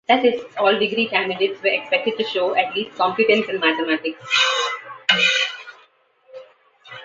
[0.07, 4.25] That is, all degree candidates were expected to show at least competence in mathematics.